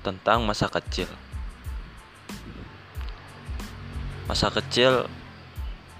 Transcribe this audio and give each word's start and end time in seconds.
tentang 0.00 0.48
masa 0.48 0.72
kecil. 0.72 1.08
Masa 4.24 4.48
kecil 4.48 5.10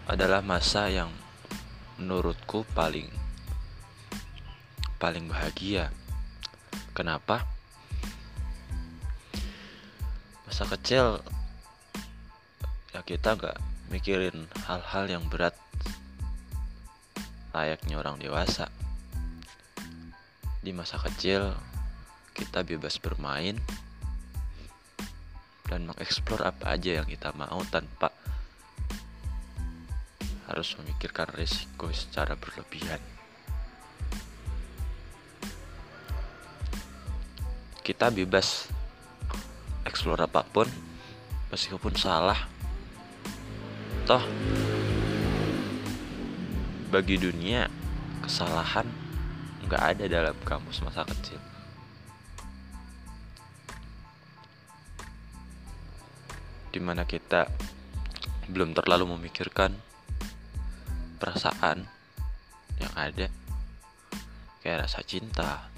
adalah 0.08 0.40
masa 0.40 0.88
yang 0.88 1.10
menurutku 2.00 2.64
paling 2.72 3.10
paling 4.96 5.28
bahagia. 5.28 5.92
Kenapa? 6.96 7.44
Masa 10.48 10.64
kecil 10.70 11.20
ya 12.96 13.00
kita 13.04 13.36
nggak 13.36 13.58
mikirin 13.92 14.48
hal-hal 14.66 15.04
yang 15.10 15.24
berat 15.28 15.54
layaknya 17.52 17.98
orang 17.98 18.16
dewasa. 18.16 18.70
Di 20.60 20.72
masa 20.72 20.96
kecil 21.02 21.52
kita 22.36 22.62
bebas 22.62 22.96
bermain 23.02 23.58
dan 25.70 25.86
mengeksplor 25.86 26.42
apa 26.42 26.74
aja 26.74 26.98
yang 26.98 27.06
kita 27.06 27.30
mau 27.38 27.62
tanpa 27.70 28.10
harus 30.50 30.74
memikirkan 30.82 31.30
risiko 31.38 31.86
secara 31.94 32.34
berlebihan. 32.34 32.98
Kita 37.86 38.10
bebas 38.10 38.66
eksplor 39.86 40.26
apa 40.26 40.42
pun 40.42 40.66
meskipun 41.54 41.94
salah. 41.94 42.50
Toh 44.10 44.26
bagi 46.90 47.14
dunia 47.14 47.70
kesalahan 48.26 48.90
nggak 49.70 49.82
ada 49.94 50.04
dalam 50.10 50.34
kamus 50.42 50.82
masa 50.82 51.06
kecil. 51.06 51.49
Di 56.70 56.78
mana 56.78 57.02
kita 57.02 57.50
belum 58.50 58.74
terlalu 58.74 59.14
memikirkan 59.18 59.74
perasaan 61.18 61.86
yang 62.80 62.94
ada 62.96 63.28
kayak 64.60 64.88
rasa 64.88 65.04
cinta, 65.04 65.68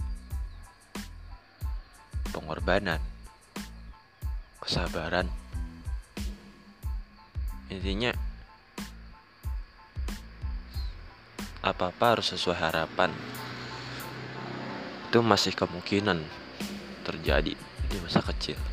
pengorbanan, 2.32 2.98
kesabaran. 4.62 5.26
Intinya 7.68 8.12
apa-apa 11.62 12.18
harus 12.18 12.34
sesuai 12.34 12.58
harapan. 12.58 13.14
Itu 15.08 15.22
masih 15.22 15.54
kemungkinan 15.54 16.18
terjadi 17.06 17.54
di 17.90 17.96
masa 18.02 18.18
kecil. 18.24 18.71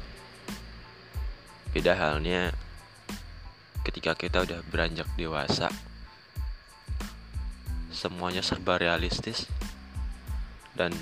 Beda 1.70 1.94
halnya 1.94 2.52
ketika 3.86 4.17
kita 4.17 4.44
udah 4.44 4.59
beranjak 4.70 5.08
dewasa 5.16 5.70
semuanya 7.89 8.39
serba 8.45 8.80
realistis 8.80 9.50
dan 10.78 10.94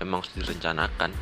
emang 0.00 0.24
sudah 0.24 0.46
direncanakan. 0.46 1.12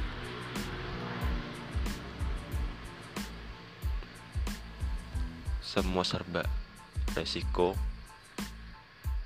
Semua 5.64 6.04
serba 6.04 6.44
resiko 7.16 7.74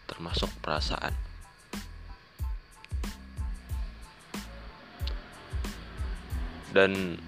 termasuk 0.07 0.49
perasaan. 0.63 1.13
Dan 6.71 7.19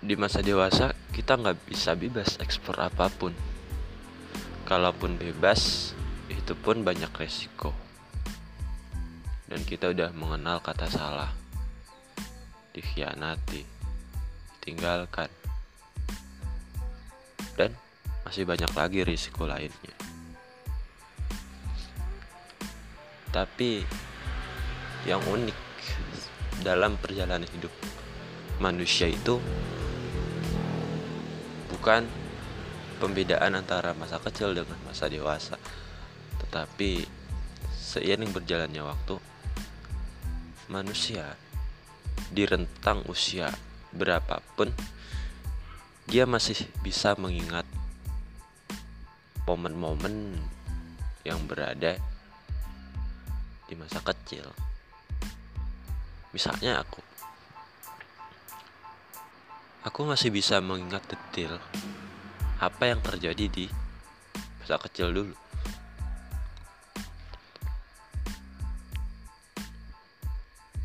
di 0.00 0.14
masa 0.14 0.40
dewasa 0.40 0.93
kita 1.14 1.38
nggak 1.38 1.70
bisa 1.70 1.94
bebas 1.94 2.42
ekspor 2.42 2.82
apa 2.82 3.06
pun. 3.08 3.30
Kalaupun 4.66 5.14
bebas 5.14 5.94
itu 6.26 6.52
pun 6.58 6.82
banyak 6.82 7.14
resiko. 7.14 7.70
Dan 9.46 9.62
kita 9.62 9.94
udah 9.94 10.10
mengenal 10.10 10.58
kata 10.58 10.90
salah. 10.90 11.30
Dikhianati. 12.74 13.62
Tinggalkan 14.58 15.30
dan 17.54 17.70
masih 18.26 18.44
banyak 18.46 18.70
lagi 18.74 19.00
risiko 19.06 19.46
lainnya. 19.46 19.94
Tapi 23.30 23.82
yang 25.04 25.22
unik 25.26 25.58
dalam 26.62 26.94
perjalanan 26.96 27.46
hidup 27.50 27.70
manusia 28.62 29.10
itu 29.10 29.42
bukan 31.84 32.08
pembedaan 32.96 33.60
antara 33.60 33.92
masa 33.92 34.16
kecil 34.16 34.56
dengan 34.56 34.80
masa 34.88 35.04
dewasa 35.04 35.60
tetapi 36.40 37.04
seiring 37.76 38.32
berjalannya 38.32 38.80
waktu 38.80 39.20
manusia 40.72 41.36
di 42.32 42.48
rentang 42.48 43.04
usia 43.04 43.52
berapapun 43.92 44.72
dia 46.08 46.24
masih 46.24 46.56
bisa 46.80 47.12
mengingat 47.20 47.68
momen-momen 49.44 50.40
yang 51.20 51.44
berada 51.44 52.00
di 53.68 53.76
masa 53.76 54.00
kecil. 54.00 54.48
Misalnya 56.32 56.80
aku 56.80 57.04
Aku 59.84 60.08
masih 60.08 60.32
bisa 60.32 60.64
mengingat 60.64 61.04
detail 61.04 61.60
apa 62.56 62.88
yang 62.88 63.04
terjadi 63.04 63.46
di 63.52 63.66
masa 64.60 64.80
kecil 64.80 65.12
dulu. 65.12 65.36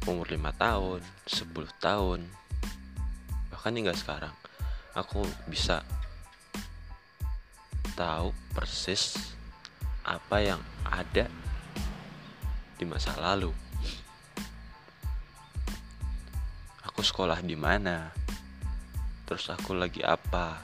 umur 0.10 0.26
5 0.26 0.42
tahun, 0.58 1.02
10 1.30 1.70
tahun, 1.78 2.20
bahkan 3.54 3.78
hingga 3.78 3.94
sekarang, 3.94 4.34
aku 4.98 5.22
bisa 5.46 5.86
tahu 7.94 8.34
persis 8.58 9.36
apa 10.02 10.42
yang 10.42 10.62
ada 10.81 11.30
di 12.81 12.90
masa 12.90 13.14
lalu. 13.22 13.54
Aku 16.90 17.06
sekolah 17.06 17.46
di 17.46 17.54
mana, 17.54 18.10
terus 19.30 19.46
aku 19.54 19.78
lagi 19.78 20.02
apa, 20.02 20.58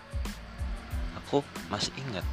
aku 1.21 1.45
masih 1.69 1.93
ingat. 2.01 2.25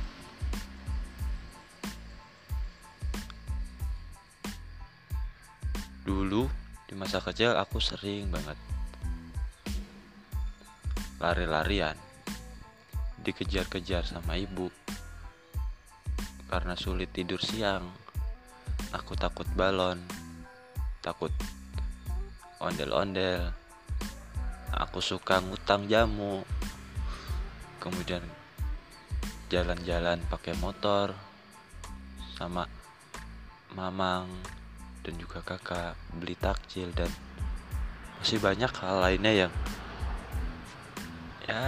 Dulu 6.09 6.49
di 6.89 6.97
masa 6.97 7.21
kecil 7.21 7.53
aku 7.53 7.77
sering 7.85 8.33
banget 8.33 8.57
lari-larian 11.21 12.01
dikejar-kejar 13.21 14.09
sama 14.09 14.41
ibu. 14.41 14.73
Karena 16.49 16.73
sulit 16.81 17.13
tidur 17.13 17.45
siang 17.45 17.93
aku 18.97 19.13
takut 19.21 19.49
balon 19.53 20.01
takut 21.05 21.33
ondel-ondel 22.57 23.62
aku 24.73 25.05
suka 25.05 25.45
ngutang 25.45 25.85
jamu. 25.87 26.41
Kemudian 27.77 28.25
jalan-jalan 29.53 30.25
pakai 30.33 30.57
motor 30.57 31.13
sama 32.41 32.65
mamang 33.77 34.29
dan 35.05 35.15
juga 35.21 35.45
kakak 35.45 35.93
beli 36.17 36.33
takjil 36.39 36.89
dan 36.97 37.11
masih 38.23 38.39
banyak 38.39 38.71
hal 38.71 38.97
lainnya 39.03 39.33
yang 39.35 39.53
ya 41.45 41.67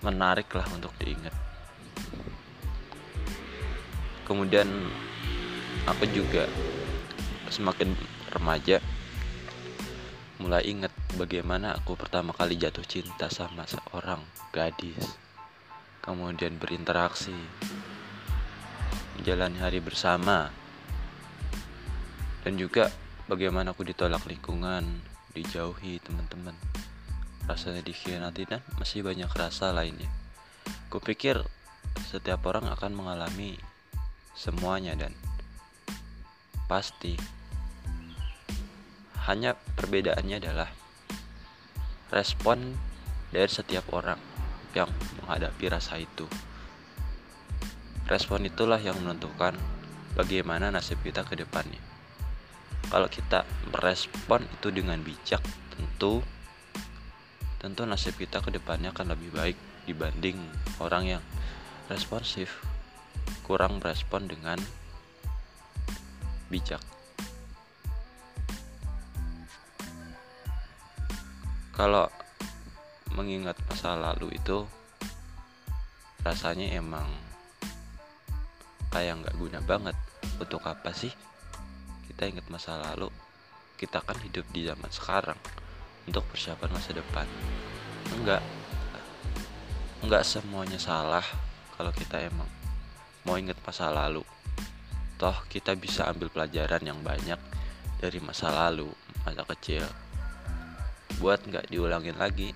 menarik 0.00 0.48
lah 0.56 0.64
untuk 0.72 0.90
diingat. 0.96 1.34
Kemudian 4.24 4.66
aku 5.84 6.08
juga 6.10 6.48
semakin 7.52 7.92
remaja 8.32 8.80
mulai 10.40 10.64
ingat 10.72 10.88
bagaimana 11.20 11.76
aku 11.76 12.00
pertama 12.00 12.32
kali 12.32 12.56
jatuh 12.56 12.84
cinta 12.88 13.28
sama 13.28 13.68
seorang 13.68 14.24
gadis. 14.56 15.20
Kemudian 16.00 16.56
berinteraksi 16.56 17.36
menjalani 19.20 19.60
hari 19.60 19.84
bersama 19.84 20.48
dan 22.40 22.56
juga 22.56 22.88
bagaimana 23.28 23.76
aku 23.76 23.84
ditolak 23.84 24.24
lingkungan 24.24 25.04
dijauhi 25.36 26.00
teman-teman. 26.00 26.56
Rasanya 27.44 27.84
dikhianati 27.84 28.48
dan 28.48 28.64
masih 28.80 29.04
banyak 29.04 29.28
rasa 29.28 29.76
lainnya. 29.76 30.08
Kupikir 30.88 31.44
setiap 32.08 32.48
orang 32.48 32.64
akan 32.72 32.96
mengalami 32.96 33.60
semuanya 34.32 34.96
dan 34.96 35.12
pasti 36.64 37.20
hanya 39.28 39.56
perbedaannya 39.76 40.36
adalah 40.40 40.70
respon 42.08 42.76
dari 43.30 43.50
setiap 43.50 43.86
orang 43.92 44.18
yang 44.72 44.90
menghadapi 45.20 45.66
rasa 45.70 45.98
itu. 45.98 46.26
Respon 48.10 48.42
itulah 48.46 48.82
yang 48.82 48.98
menentukan 48.98 49.54
bagaimana 50.18 50.74
nasib 50.74 50.98
kita 51.04 51.22
ke 51.22 51.38
depannya. 51.38 51.78
Kalau 52.90 53.06
kita 53.06 53.46
merespon 53.70 54.42
itu 54.42 54.74
dengan 54.74 54.98
bijak, 54.98 55.42
tentu 55.76 56.24
tentu 57.62 57.84
nasib 57.86 58.16
kita 58.18 58.42
ke 58.42 58.50
depannya 58.50 58.90
akan 58.90 59.14
lebih 59.14 59.30
baik 59.30 59.58
dibanding 59.86 60.40
orang 60.82 61.18
yang 61.18 61.22
responsif, 61.86 62.64
kurang 63.46 63.78
merespon 63.78 64.26
dengan 64.26 64.58
bijak. 66.50 66.82
Kalau 71.70 72.10
mengingat 73.14 73.58
masa 73.66 73.94
lalu 73.94 74.34
itu 74.34 74.66
rasanya 76.20 76.76
emang 76.76 77.06
kayak 78.90 79.22
nggak 79.22 79.36
guna 79.38 79.58
banget. 79.62 79.96
Untuk 80.40 80.64
apa 80.64 80.90
sih 80.96 81.12
kita 82.10 82.26
ingat 82.26 82.46
masa 82.50 82.80
lalu? 82.80 83.08
Kita 83.78 84.02
kan 84.04 84.18
hidup 84.20 84.44
di 84.52 84.66
zaman 84.68 84.90
sekarang 84.92 85.38
untuk 86.04 86.26
persiapan 86.28 86.70
masa 86.74 86.90
depan. 86.92 87.26
Enggak. 88.18 88.42
Enggak 90.00 90.24
semuanya 90.24 90.80
salah 90.80 91.24
kalau 91.76 91.92
kita 91.92 92.18
emang 92.20 92.48
mau 93.24 93.36
ingat 93.38 93.56
masa 93.62 93.88
lalu. 93.92 94.24
Toh 95.20 95.36
kita 95.52 95.76
bisa 95.76 96.08
ambil 96.08 96.32
pelajaran 96.32 96.80
yang 96.80 97.00
banyak 97.04 97.38
dari 98.00 98.18
masa 98.24 98.48
lalu 98.48 98.88
masa 99.20 99.44
kecil 99.44 99.84
buat 101.20 101.44
nggak 101.44 101.68
diulangin 101.68 102.16
lagi 102.16 102.48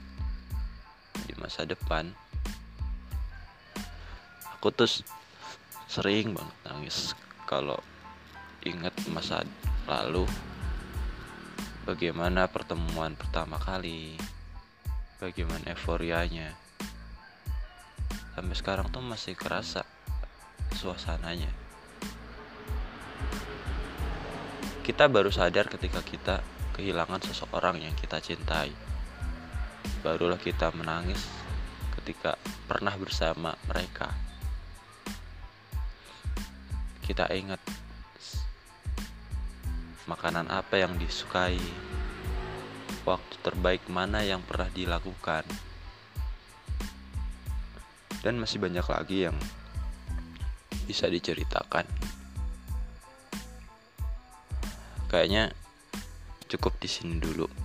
di 1.29 1.35
masa 1.37 1.69
depan. 1.69 2.09
Aku 4.57 4.73
tuh 4.73 4.89
sering 5.85 6.33
banget 6.33 6.57
nangis 6.65 7.13
kalau 7.45 7.77
ingat 8.65 8.97
masa 9.13 9.45
lalu. 9.85 10.25
Bagaimana 11.85 12.49
pertemuan 12.49 13.13
pertama 13.13 13.61
kali 13.61 14.17
bagaimana 15.21 15.77
euforianya. 15.77 16.57
Sampai 18.33 18.57
sekarang 18.57 18.89
tuh 18.89 19.05
masih 19.05 19.37
kerasa 19.37 19.85
suasananya. 20.73 21.53
Kita 24.81 25.05
baru 25.13 25.29
sadar 25.29 25.69
ketika 25.69 26.01
kita 26.01 26.41
kehilangan 26.75 27.23
seseorang 27.23 27.79
yang 27.79 27.95
kita 27.95 28.19
cintai. 28.19 28.75
Barulah 30.03 30.37
kita 30.37 30.75
menangis 30.75 31.23
ketika 32.01 32.37
pernah 32.67 32.93
bersama 32.99 33.55
mereka. 33.71 34.13
Kita 37.01 37.31
ingat 37.33 37.63
makanan 40.05 40.53
apa 40.53 40.85
yang 40.85 41.01
disukai, 41.01 41.57
waktu 43.09 43.35
terbaik 43.41 43.81
mana 43.89 44.21
yang 44.21 44.45
pernah 44.45 44.69
dilakukan, 44.69 45.45
dan 48.21 48.35
masih 48.37 48.61
banyak 48.61 48.85
lagi 48.85 49.29
yang 49.29 49.37
bisa 50.85 51.09
diceritakan. 51.09 51.89
Kayaknya 55.09 55.57
cukup 56.49 56.77
di 56.81 56.89
sini 56.89 57.17
dulu. 57.19 57.64